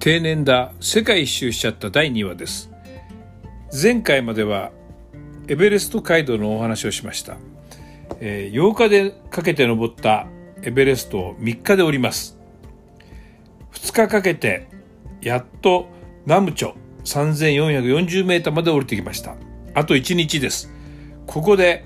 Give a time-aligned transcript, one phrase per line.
[0.00, 2.70] 定年だ世界一周しちゃった第2話です。
[3.70, 4.72] 前回までは
[5.46, 7.36] エベレスト街道のお話をしました、
[8.18, 10.26] えー、8日でかけて登った
[10.62, 12.38] エベレストを3日で降ります。
[13.72, 14.68] 2日かけて
[15.20, 15.90] やっと
[16.24, 16.72] ナムチョ
[17.04, 19.36] 3440メーターまで降りてきました。
[19.74, 20.72] あと1日です。
[21.26, 21.84] ここで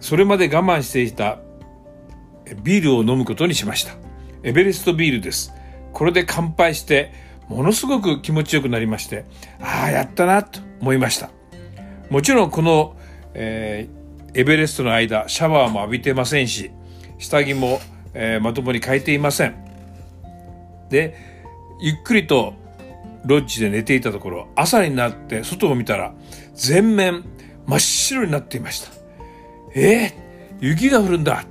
[0.00, 1.40] それまで我慢していた
[2.62, 3.92] ビールを飲むことにしました。
[4.42, 5.52] エベレストビールです。
[5.92, 9.24] これで乾杯してものすごく気持ちよくなりまして
[9.60, 11.30] ああやったなと思いました。
[12.10, 12.96] もちろんこの、
[13.34, 16.70] えー、エベレストの間シャワーも浴びてませんし
[17.18, 17.80] 下着も、
[18.14, 19.56] えー、まともに変えていません。
[20.88, 21.16] で
[21.80, 22.54] ゆっくりと
[23.24, 26.14] ロッジで寝ていたところ朝になって外を見たら
[26.54, 27.24] 全面
[27.66, 28.90] 真っ白になっていました。
[29.74, 31.44] えー、雪が降るんだ。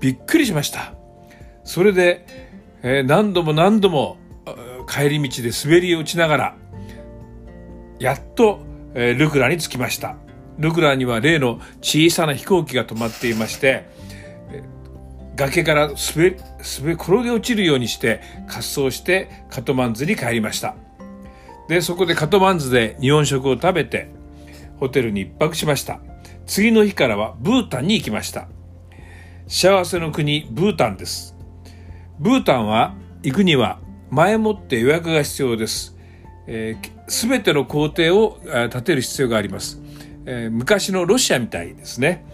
[0.00, 0.94] びっくりしました。
[1.64, 2.26] それで、
[2.82, 4.16] えー、何度も何度も
[4.86, 6.56] 帰り道で滑り落ちながら
[7.98, 8.60] やっと、
[8.94, 10.16] えー、ルクラに着きました。
[10.58, 13.86] ルクラには例の小さな飛行機が止まっていまして
[15.34, 16.36] 崖から滑り
[16.80, 20.74] 滑転げ落ちるようにして滑走してカトマンズに帰りました。
[21.68, 24.10] でそこでカトマンズで日本食を食べて
[24.78, 26.00] ホテルに一泊しました。
[26.46, 28.48] 次の日からはブータンに行きました。
[29.48, 31.34] 幸せの国ブータンです。
[32.18, 33.80] ブータンは行くには
[34.12, 35.86] 前もって予約が必要です。
[35.86, 35.96] す、
[36.46, 39.80] えー、べ、ての工程を立てる必要があります、
[40.26, 42.26] えー、昔のロシアみたいですね。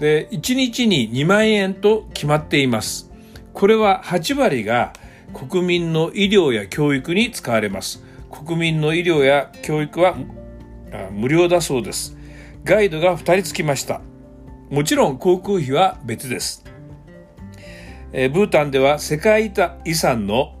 [0.00, 3.12] で、1日に2万円と決まっています。
[3.54, 4.94] これは8割が
[5.32, 8.04] 国民の医療や教育に使われます。
[8.28, 10.16] 国民の医療や教育は
[11.12, 12.16] 無料だそうです。
[12.64, 14.00] ガイドが2人つきました。
[14.70, 16.64] もちろん航空費は別です。
[18.12, 19.52] えー、ブータンでは世界
[19.84, 20.55] 遺産の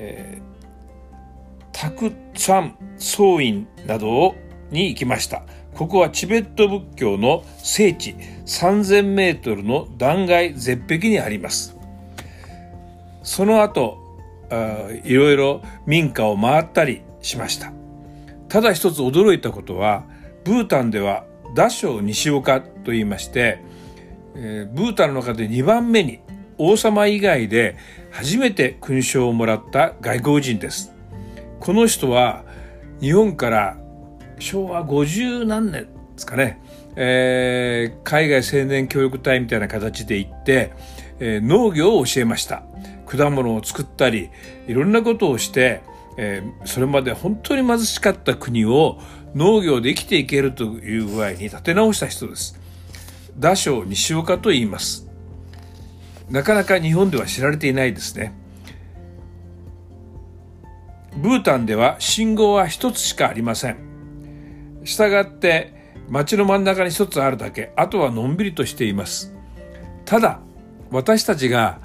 [0.00, 4.36] えー、タクツァン総院など
[4.70, 5.42] に行きました。
[5.74, 8.14] ここはチベット仏教の聖地
[8.46, 11.76] 3000メートルの断崖絶壁にあります。
[13.24, 13.98] その後、
[15.04, 17.72] いろいろ民家を回ったりしました。
[18.48, 20.04] ただ一つ驚いたことは、
[20.44, 21.24] ブータンでは
[21.54, 23.62] ダショ西岡と言いまして、
[24.36, 26.20] えー、ブータンの中で2番目に
[26.58, 27.76] 王様以外で
[28.10, 30.92] 初めて勲章をもらった外国人です。
[31.60, 32.44] この人は
[33.00, 33.78] 日本から
[34.38, 36.60] 昭和50何年ですかね、
[36.96, 40.72] えー、海外青年教育隊みたいな形で行って、
[41.20, 42.62] えー、農業を教えました。
[43.06, 44.30] 果物を作ったり、
[44.66, 45.80] いろんなことをして、
[46.16, 48.98] えー、それまで本当に貧しかった国を
[49.34, 52.58] 農業で生きていけるという具合に立て直した人です。
[53.38, 55.07] 打賞西岡と言います。
[56.30, 58.34] なかなか日本では知られていないですね。
[61.16, 63.78] ブータンでは信号は一つしかありません。
[64.84, 65.74] したがって
[66.08, 69.34] 街の真ん中に一つあるだけ、あとはのんびりとしています。
[70.04, 70.40] ただ、
[70.90, 71.80] 私たちが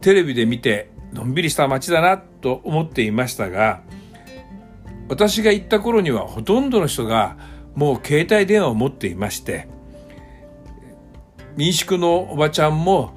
[0.00, 3.82] テレビで見てのんびりした街だなと思っていましたが、
[5.08, 7.36] 私が行った頃にはほとんどの人が
[7.74, 9.68] もう携帯電話を持っていまして、
[11.56, 13.15] 民宿のおばちゃんも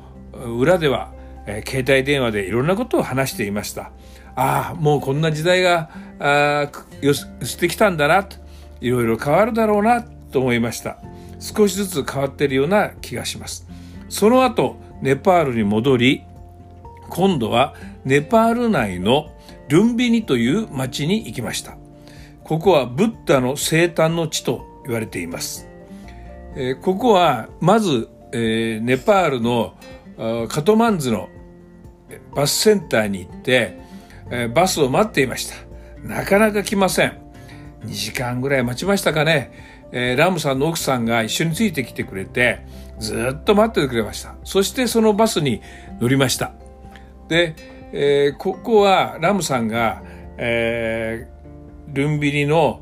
[0.58, 1.12] 裏では、
[1.46, 3.92] えー、携帯電話でいろんなことを話していました。
[4.36, 5.90] ああ、もうこんな時代が、
[6.20, 6.70] あ
[7.02, 8.38] よしてきたんだなと、
[8.82, 10.98] いろいろ変わるだろうなと思いました。
[11.40, 13.68] 少しずつ変わっているような気がします。
[14.10, 16.24] その後、ネパールに戻り、
[17.10, 17.74] 今度は
[18.06, 19.32] ネパール内の
[19.68, 21.78] ルンビニという町に行きました。
[22.44, 25.68] ここはブッダの生誕の地と言われています。
[26.56, 29.76] えー、ここはまず、えー、ネパールの
[30.50, 31.30] カトマンズの
[32.36, 33.80] バスセンターに行って、
[34.30, 35.56] えバスを待っていました。
[36.04, 37.18] なかなか来ません。
[37.86, 39.52] 2時間ぐらい待ちましたかね。
[39.92, 42.66] えラムさんの奥さんが一緒についてきてくれて、
[43.00, 44.36] ずっと待っててくれました。
[44.44, 45.62] そしてそのバスに
[46.00, 46.52] 乗りました。
[47.30, 47.56] で、
[47.94, 50.04] えー、ここはラムさんが、
[50.38, 52.82] えー、ルンビリの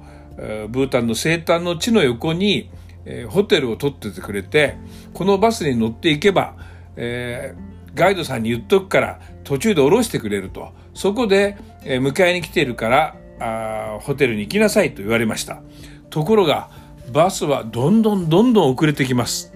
[0.69, 2.69] ブータンの生誕の地の横に、
[3.05, 4.75] えー、ホテルを取っててくれて、
[5.13, 6.55] このバスに乗っていけば、
[6.97, 10.73] えー、ガイドさんに言っとくから途中で降ろしてくれると。
[10.93, 15.61] そこで、えー、迎えに来ているからあホテルに行きなさいと言われました。
[16.09, 16.69] ところが
[17.11, 19.53] バスはどんどんどんどん遅れてきます。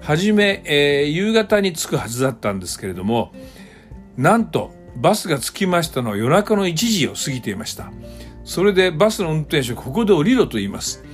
[0.00, 3.32] はじめ、えー、夕方に着くはずだったんですけれども、
[4.16, 7.90] なんとバスが着きましたのは夜中の1時を過ぎていました。
[8.44, 11.04] それでバスの運転手ここで降りろと言います。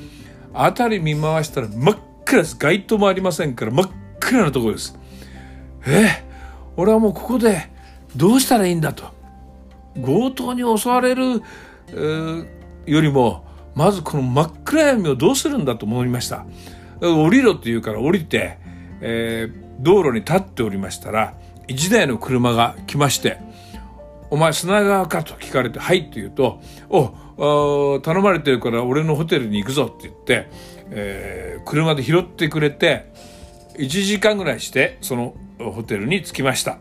[0.52, 2.56] 辺り見回したら真っ暗です。
[2.58, 3.90] 街灯もありませんから真っ
[4.20, 4.98] 暗なところです。
[5.86, 6.24] え
[6.76, 7.70] 俺はもうここで
[8.16, 9.04] どうしたらいいんだと
[9.94, 11.42] 強盗に襲われる、
[11.88, 12.46] えー、
[12.86, 13.44] よりも
[13.74, 16.46] まずこの真っ暗闇をどうするんだと思いました
[17.00, 18.58] 降りろって言うから降りて、
[19.00, 21.34] えー、道路に立っておりましたら
[21.68, 23.38] 1台の車が来まして
[24.30, 30.48] 「お前砂川か?」と聞かれて「はい」って言うと「お頼まれてるから俺のホテルに行くぞ」って言って、
[30.90, 33.12] えー、車で拾ってくれて
[33.78, 36.78] 1時間ぐらいしてそのホテルに着きました。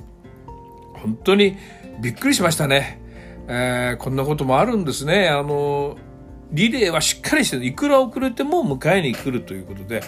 [0.94, 1.57] 本当に
[2.00, 3.00] びっくりしましたね、
[3.47, 5.27] えー、こんなこともあるんですね。
[5.29, 5.97] あの
[6.51, 10.01] リレーはしっかりしていくら遅れても迎えに来るということで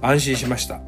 [0.00, 0.80] 安心しました。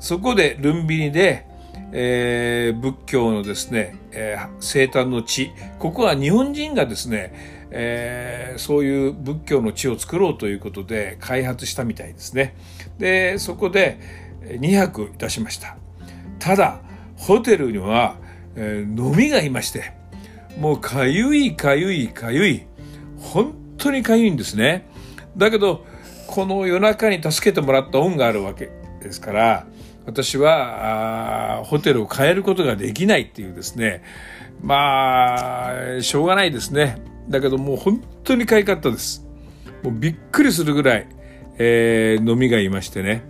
[0.00, 1.46] そこでルンビニで、
[1.92, 12.54] えー、仏教のですね、えー、生誕の地ここは日本人がですね、えー、そういう仏教の地を作ろうということで開発したみたいですね。
[12.98, 13.98] でそこで
[14.42, 15.76] 2泊いたしました。
[16.42, 16.80] ただ
[17.16, 18.16] ホテルには、
[18.56, 19.92] えー、飲みがいまして
[20.58, 22.66] もうかゆいかゆいかゆい
[23.20, 24.88] 本当にかゆいんですね。
[25.36, 25.86] だけど
[26.26, 29.66] この夜中に助けてもらった恩があるわけですから
[30.04, 34.02] 私はあホテルを変えることができないっていうですね。
[34.60, 37.00] まあしょうがないですね。
[37.28, 39.24] だけどもう本当にかゆかったです。
[39.84, 41.06] もうびっくりするぐらい、
[41.58, 43.22] えー、飲みがいましてね。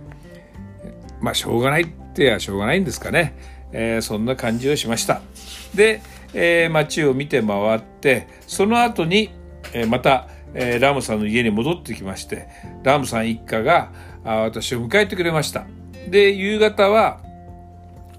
[1.21, 2.02] まあしょうがない。
[2.13, 3.35] ってはしょうがないんですかね、
[3.71, 5.21] えー、そんな感じをしました。
[5.73, 6.01] で、
[6.33, 9.31] えー、街を見て回ってその後に、
[9.73, 12.47] えー、また、えー、ラムさんの家に戻ってきまして
[12.83, 13.91] ラムさん一家が
[14.23, 15.65] あ私を迎えてくれました。
[16.07, 17.19] で夕方は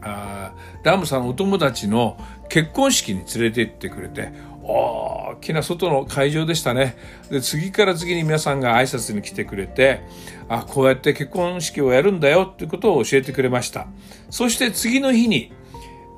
[0.02, 0.52] あ
[0.82, 2.18] ラムさんお友達の
[2.54, 6.96] 結婚式に連れて行ってくれて大きな外の会場でしたね。
[7.28, 10.02] で次から次に皆さんが挨拶に来てくれて
[10.48, 13.88] あこうやって結婚式をやるんだよっていうことを教えてくれました。
[14.30, 15.52] そして次の日に、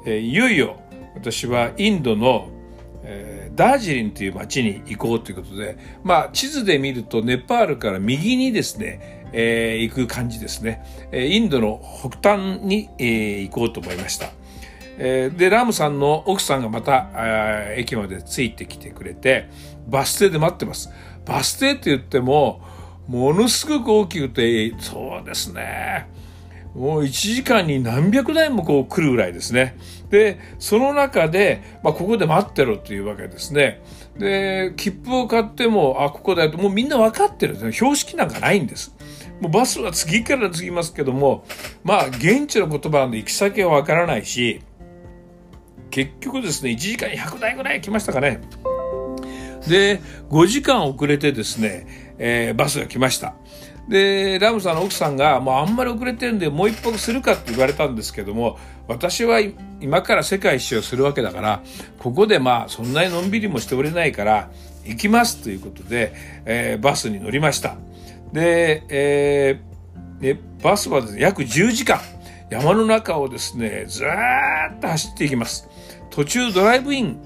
[0.04, 0.76] え、いよいよ
[1.14, 2.50] 私はインドの、
[3.02, 10.84] えー、ダージリンという町に行こうということでまあ地図で見るとネパールから右にですね、えー、行く感じですね。
[11.14, 14.28] インドの北端に、えー、行こうと思いました。
[14.98, 17.08] えー、でラムさんの奥さんがまた
[17.74, 19.48] 駅まで着いてきてくれて
[19.88, 20.90] バス停で待ってます
[21.24, 22.62] バス停って言っても
[23.06, 26.08] ものすごく大きくてそうですね
[26.76, 29.78] もう1時間に何百台もこう来るぐらいですね。
[30.10, 33.82] で、その中で、まあ、ここで待ってろっていうわけですね。
[34.18, 37.72] で、切符を買っても、あ、ここだよと、もうみんな分かってるんですね。
[37.72, 38.94] 標識なんかないんです。
[39.40, 41.46] もうバスは次から次ますけども、
[41.82, 44.60] まあ、現地の言葉の行き先は分からないし、
[45.90, 48.40] 結局ですね、1時間100台ぐらい来ましたかね。
[49.68, 50.00] で、
[50.30, 53.34] 5時間遅れてですね、えー、バスが来ました。
[53.88, 59.40] で、ラムさんの奥さんが、もうあんまり遅れてるんで、もう一泊するかって言われたんですけども、私は
[59.80, 61.62] 今から世界一周をするわけだから、
[61.98, 64.50] ここでまあ、そんなにのんびりもしておれないから、
[64.84, 66.12] 行きますということで、
[66.44, 67.76] えー、バスに乗りました。
[68.32, 72.00] で、えー、バスはですね、約10時間、
[72.50, 75.68] 山の中をですね、ずーっと走っていきます。
[76.10, 77.18] 途中ドライブイン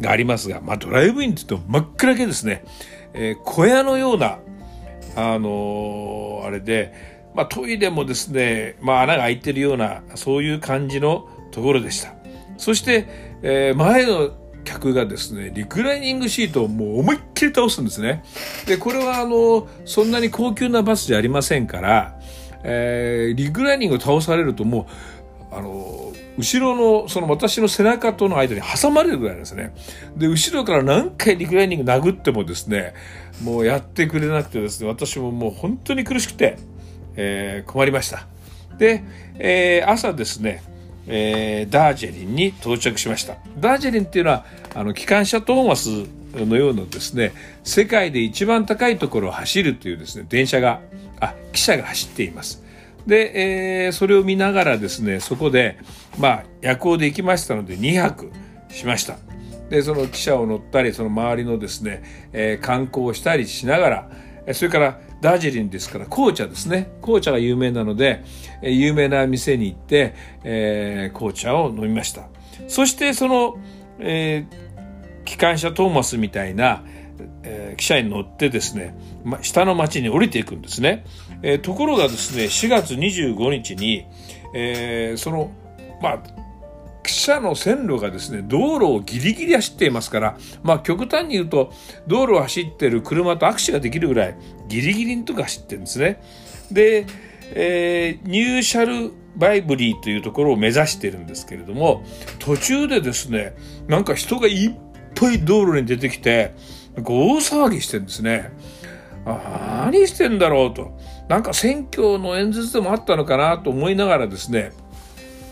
[0.00, 2.64] がありますが、まあドライブインって言うと真っ暗けですね。
[3.14, 4.38] えー、小屋のような、
[5.16, 6.92] あのー、あれで、
[7.34, 12.12] まあトイレもですね、まあ穴が開いてるような、そういう感じのところでした。
[12.58, 13.06] そして、
[13.42, 14.30] えー、前の
[14.64, 18.22] 客がですね、リクライニングシートをもう思いっきり倒すんですね。
[18.66, 22.18] で、これはあの、そんなに高級なバスじゃありませんから、
[22.68, 24.88] えー、リクライニングを倒されるとも
[25.52, 29.72] う、あの、後ろの、その私の背中との間に挟まれるぐらいですね。
[30.16, 32.92] で、後ろから何回リクライニング殴ってもですね、
[33.42, 36.58] もうやってくれなくてですね、私ももう本当に苦しくて、
[37.14, 38.26] えー、困りました。
[38.78, 39.04] で、
[39.38, 40.62] えー、朝ですね、
[41.06, 43.36] えー、ダージェリンに到着しました。
[43.58, 44.44] ダージェリンっていうのは、
[44.74, 45.88] あの、機関車トーマス
[46.34, 47.32] のようなですね、
[47.62, 50.80] 世界で一番高いところを走るというですね、電車が、
[51.20, 52.62] あ、汽車が走っています。
[53.06, 55.78] で、えー、それを見ながらですね、そこで、
[56.18, 58.30] まあ、夜行で行きましたので2泊
[58.68, 59.18] しました。
[59.70, 64.10] で、その汽車を乗ったり、その周りのですね、えー、観光をしたりしながら、
[64.54, 66.90] それからダージリンですから紅茶ですね。
[67.02, 68.22] 紅茶が有名なので、
[68.62, 72.28] え、有名な店に行って、えー、紅茶を飲みました。
[72.68, 73.56] そしてその、
[73.98, 76.84] えー、機関車トーマスみたいな、
[77.42, 81.04] えー、汽車に乗ってですね、ま、下の町に降りていくんですね。
[81.42, 84.06] えー、ところがですね、4月25日に、
[84.54, 85.50] えー、その、
[86.02, 86.22] まあ、
[87.06, 91.72] 汽車の線路がですね、道路をギリギリ走っていますから、まあ極端に言うと、
[92.06, 94.36] 道路を走ってる車と握手ができるぐらい、
[94.68, 96.20] ギリギリのとこ走ってるんですね。
[96.72, 97.06] で、
[97.52, 102.04] えー、ニューシャルバイブリーというところを目指してるんですけれども、
[102.38, 103.54] 途中でですね、
[103.86, 104.74] なんか人がいっ
[105.14, 106.54] ぱい道路に出てきて、
[107.04, 108.52] 大騒ぎしてんですね。
[109.24, 110.96] 何してんだろうと。
[111.28, 114.72] なんか選挙の演説でもあったのかなと思いながらですね。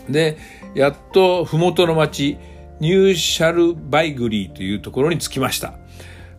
[0.09, 0.37] で、
[0.73, 2.37] やっと麓の町、
[2.79, 5.73] ニューシャルバイグリーというところに着きました。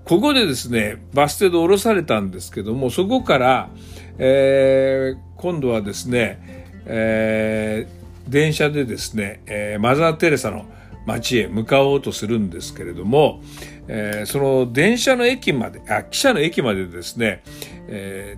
[0.04, 3.70] ここでですね、バス停で降ろされたんですけども、そこから、
[4.18, 6.38] えー、今度はですね、
[6.86, 10.64] えー、電車でですね、えー、マザー・テレサの
[11.06, 13.42] 町へ向かおうとするんですけれども、
[13.88, 17.42] えー、その電車の駅まで、あ、汽車の駅までですね、
[17.88, 18.36] え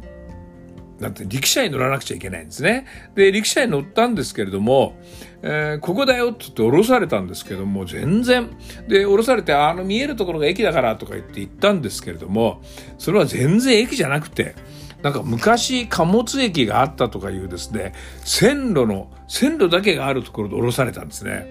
[0.99, 2.87] ー、なんて陸車に乗らなくちゃいけないんですね。
[3.15, 4.97] で、陸車に乗ったんですけれども、
[5.43, 8.51] えー、ここだよって言って降ろされたんですけども、全然。
[8.89, 12.61] で、降ろされて、あの見えるところが駅だからとか言って行ったんですけれども、
[12.99, 14.57] それは全然駅じゃなくて、
[15.03, 17.93] なんか昔貨物駅があったとかいうですね、
[18.25, 21.47] 線路の、線路だけがあるところで降ろされたんですね。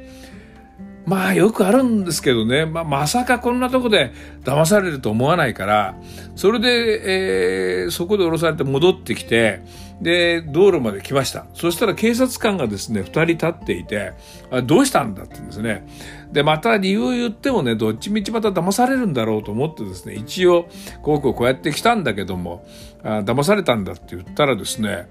[1.08, 4.12] まあよくあるんですけどね、まあ、まさかこんなとこで
[4.44, 5.96] 騙されると思わないから、
[6.36, 9.62] それで、えー、そこで降ろされて戻ってきて、
[10.02, 11.46] で、道路まで来ました。
[11.54, 14.12] そしたら警察官がですね、二人立っていて、
[14.52, 15.88] あどうしたんだって言うんですね。
[16.34, 20.68] で、また理由を言ってもね、どっちみちまた騙されるんだろうと思ってですね、一応、
[21.04, 22.68] こうこうこうやって来たんだけども、
[23.02, 25.08] あ騙されたんだって言ったらですね、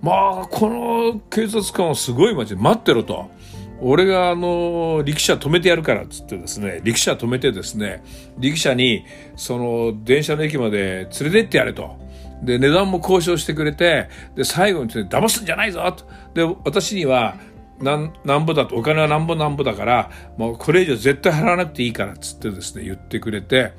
[0.00, 3.30] まあ、この警察官はすごい街で待ってろと。
[3.82, 8.02] 俺があの、力車止めてやるからっつってですね、力車止めてですね、
[8.38, 9.04] 力車に、
[9.36, 11.96] その、電車の駅まで連れてってやれと。
[12.42, 16.04] で、値段も交渉してくれて、で、最後にですね、騙すんじゃないぞと。
[16.34, 17.36] で、私には、
[17.80, 23.72] なん、なんぼだと、お金はなんぼなんぼだから、もうこれ以上絶対払わなくていいからっつってですね、言ってくれて、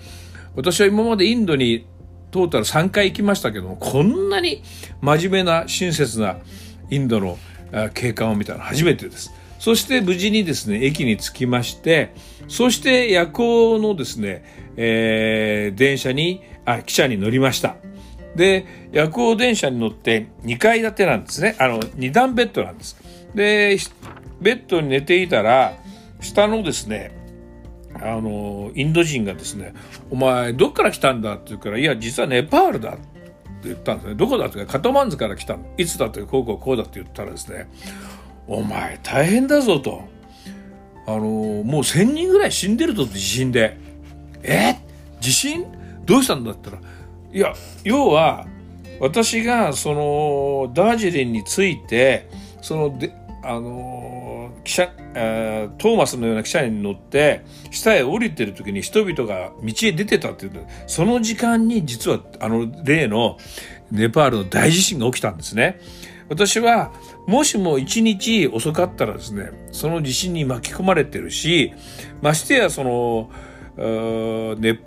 [0.56, 1.88] 私は今までインドに
[2.32, 4.64] トータル3回行きましたけども、こんなに
[5.02, 6.38] 真面目な親切な
[6.90, 7.38] インドの
[7.94, 9.32] 景観を見たの初めてです。
[9.62, 12.16] そして無事にですね、駅に着きまして、
[12.48, 14.44] そして夜行のですね、
[14.76, 17.76] えー、電車に、あ、汽車に乗りました。
[18.36, 21.56] で、夜行電車に乗って2階建てなんですね。
[21.60, 22.98] あの、2段ベッドなんです。
[23.36, 23.78] で、
[24.42, 25.78] ベッドに寝ていたら、
[26.22, 27.12] 下のですね、
[28.02, 29.76] あの、インド人がですね、
[30.10, 32.94] お前、どっから来たんだって言うから、いや、実はネパールだっ
[33.62, 34.16] て言ったんですね。
[34.16, 35.66] どこだってカトマンズから来たの。
[35.78, 37.70] いつだってこうこうこうだって言ったらですね、
[38.48, 40.04] お前大変だぞと。
[41.08, 43.78] あのもう1000人ぐらい死んでると地震で。
[44.44, 44.76] え？
[45.20, 45.66] 地震？
[46.06, 46.80] どうしたんだったら。
[47.34, 48.46] いや、要は、
[49.00, 52.30] 私がそのダージリンについて、
[52.62, 63.38] そので、あの汽車、えー、トーマスのような汽車に乗って下へ降りてる時に人々が道へ出てたっていうその時間に実はあの例の
[63.90, 65.80] ネパールの大地震が起きたんですね。
[66.30, 66.94] 私は
[67.28, 71.74] もしも一日遅かったらですね、その地震に巻き込まれてるし、
[72.22, 73.30] ましてやその、
[74.58, 74.80] ね、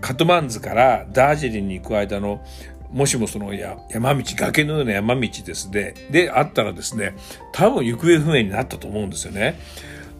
[0.00, 2.44] カトマンズからダージリンに行く間の
[2.90, 7.16] もしもその山道、崖のような山道ですね、であったらですね、
[7.52, 9.58] 多分行方不明になったと思うんですよね。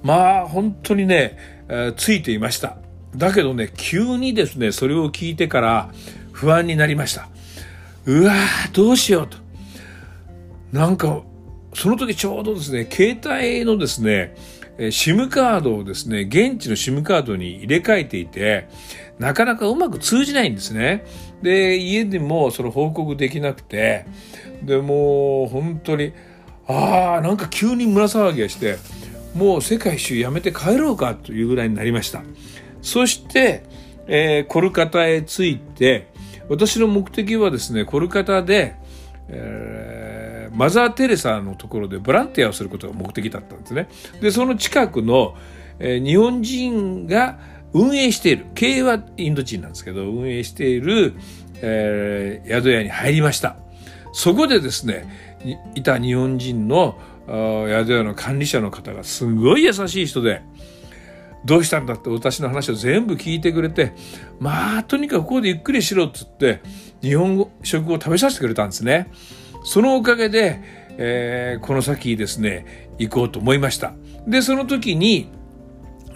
[0.02, 1.36] まあ、本当にね、
[1.68, 2.76] えー、ついていました。
[3.16, 5.90] だけどね、急にですね、それを聞いてから
[6.32, 7.28] 不安になりました。
[8.04, 9.47] うわー、どうしようと。
[10.72, 11.22] なんか、
[11.74, 14.34] その時ちょうどですね、携帯のですね、
[14.78, 18.68] SIM カードをですね、現地の SIM カードに入れ替えていて、
[19.18, 21.04] なかなかうまく通じないんですね。
[21.42, 24.06] で、家でもその報告できなくて、
[24.62, 26.12] で、もう本当に、
[26.68, 28.76] ああ、なんか急に胸騒ぎがして、
[29.34, 32.22] もう世界一周やめて帰ろうかというぐらいになりました。
[32.80, 33.64] そして、
[34.06, 36.08] えー、コルカタへ着いて、
[36.48, 38.76] 私の目的はですね、コルカタで、
[39.28, 43.88] えー、マザー・テレサのところでボランティアをすることが目的だったんですね。
[44.20, 45.36] で、その近くの、
[45.78, 47.38] えー、日本人が
[47.72, 51.14] 運営している、経営はインド人なんですけど、運営している、
[51.60, 53.56] えー、宿屋に入りました。
[54.12, 55.36] そこでですね、
[55.74, 60.42] いた日本人の宿屋の管理者の方がすごい優しい人で、
[61.44, 63.92] どうしたんだって私の話を全部聞いてくれて、
[64.40, 66.62] まあ、とにかくここでゆっくりしろって言って、
[67.00, 69.10] 日本食を食べさせてくれたんですね。
[69.64, 70.60] そのおかげで、
[70.98, 73.94] えー、この先ですね、行こうと思いました。
[74.26, 75.30] で、その時に、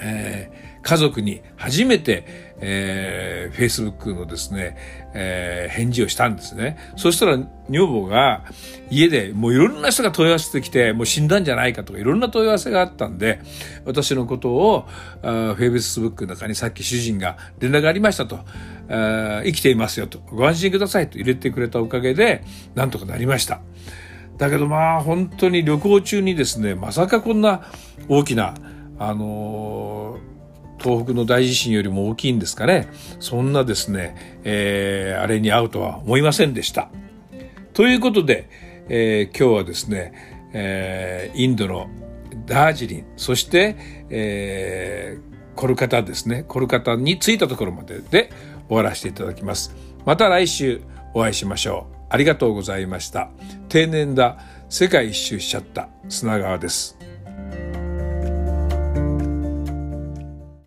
[0.01, 4.77] えー、家族に初めて、えー、Facebook のですね、
[5.15, 6.77] えー、返事をしたんですね。
[6.97, 8.45] そしたら女房が
[8.91, 13.41] 家でもういろんな人が問い合わせてきて、もう死んだんじゃないかとかいろんな問い合わせがあったんで、
[13.85, 14.87] 私のことを、
[15.23, 18.41] あ Facebook の中にさっき主人が連絡がありましたと、
[19.45, 22.45] 生きていますよと、ご安心くださいと入れてくれたおかげで、
[22.75, 23.61] なんとかなりました。
[24.39, 27.71] だけどまあ本当に旅行中にですね、まさかこんな
[28.09, 28.55] 大きな、
[28.99, 30.33] あのー
[30.83, 32.89] 東北の大地震よりも大きいんですかね。
[33.21, 36.91] そんなですね、えー、あれに会うとは思いませんでした。
[37.73, 38.49] ということで、
[38.89, 40.13] えー、今日はですね、
[40.53, 41.89] えー、インドの
[42.47, 43.77] ダージリン、そして、
[44.11, 46.45] えー、コルカタですね。
[46.49, 48.31] コルカタに着いたところまでで
[48.73, 49.75] 終わらせていただきます。
[50.07, 50.81] また来週
[51.13, 51.97] お会いしましょう。
[52.09, 53.29] ありがとうございました。
[53.69, 54.39] 定年だ
[54.71, 57.02] 世界一周しちゃった砂川です。